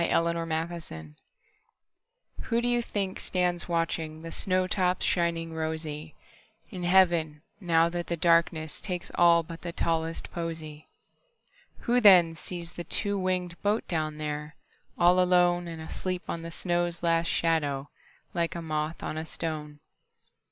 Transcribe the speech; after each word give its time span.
Everlasting 0.01 1.13
Flowers 1.13 1.15
WHO 2.47 2.61
do 2.61 2.67
you 2.67 2.81
think 2.81 3.19
stands 3.19 3.65
watchingThe 3.65 4.33
snow 4.33 4.65
tops 4.65 5.05
shining 5.05 5.51
rosyIn 5.53 6.13
heaven, 6.71 7.43
now 7.59 7.87
that 7.87 8.07
the 8.07 8.17
darknessTakes 8.17 9.11
all 9.13 9.43
but 9.43 9.61
the 9.61 9.71
tallest 9.71 10.31
posy? 10.31 10.87
Who 11.81 12.01
then 12.01 12.35
sees 12.35 12.71
the 12.71 12.83
two 12.83 13.19
wingedBoat 13.19 13.87
down 13.87 14.17
there, 14.17 14.55
all 14.97 15.17
aloneAnd 15.17 15.79
asleep 15.79 16.23
on 16.27 16.41
the 16.41 16.49
snow's 16.49 17.03
last 17.03 17.27
shadow, 17.27 17.91
Like 18.33 18.55
a 18.55 18.61
moth 18.63 19.03
on 19.03 19.19
a 19.19 19.25
stone? 19.27 19.81